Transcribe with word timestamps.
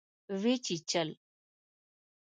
وچیچل 0.41 1.07